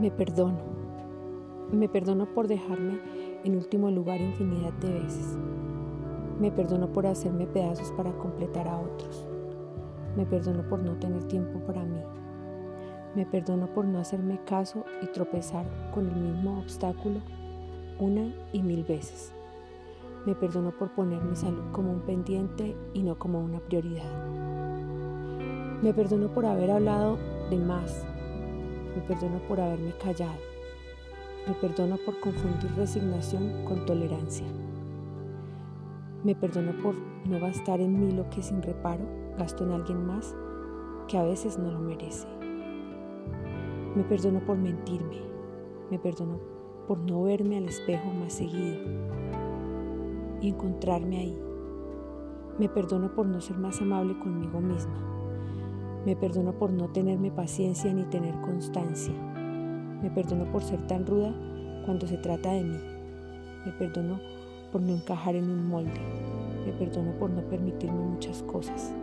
[0.00, 0.58] Me perdono.
[1.72, 3.00] Me perdono por dejarme
[3.42, 5.36] en último lugar infinidad de veces.
[6.38, 9.26] Me perdono por hacerme pedazos para completar a otros.
[10.16, 12.00] Me perdono por no tener tiempo para mí.
[13.16, 17.18] Me perdono por no hacerme caso y tropezar con el mismo obstáculo
[17.98, 19.32] una y mil veces.
[20.26, 24.28] Me perdono por poner mi salud como un pendiente y no como una prioridad.
[25.82, 27.18] Me perdono por haber hablado
[27.50, 28.06] de más
[28.98, 30.40] me perdono por haberme callado.
[31.46, 34.46] Me perdono por confundir resignación con tolerancia.
[36.24, 39.04] Me perdono por no gastar en mí lo que sin reparo
[39.38, 40.34] gasto en alguien más
[41.06, 42.26] que a veces no lo merece.
[43.94, 45.20] Me perdono por mentirme.
[45.92, 46.40] Me perdono
[46.88, 48.78] por no verme al espejo más seguido
[50.40, 51.38] y encontrarme ahí.
[52.58, 55.17] Me perdono por no ser más amable conmigo misma.
[56.06, 59.12] Me perdono por no tenerme paciencia ni tener constancia.
[60.02, 61.34] Me perdono por ser tan ruda
[61.84, 62.78] cuando se trata de mí.
[63.66, 64.20] Me perdono
[64.70, 66.00] por no encajar en un molde.
[66.64, 68.94] Me perdono por no permitirme muchas cosas.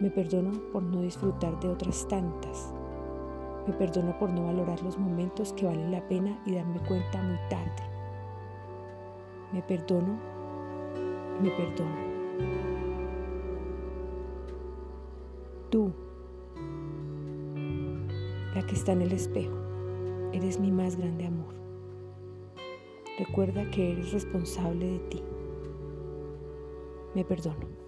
[0.00, 2.72] Me perdono por no disfrutar de otras tantas.
[3.66, 7.38] Me perdono por no valorar los momentos que valen la pena y darme cuenta muy
[7.50, 7.82] tarde.
[9.52, 10.18] Me perdono,
[11.42, 12.05] me perdono.
[15.76, 15.92] Tú,
[18.54, 19.58] la que está en el espejo,
[20.32, 21.54] eres mi más grande amor.
[23.18, 25.22] Recuerda que eres responsable de ti.
[27.14, 27.85] Me perdono.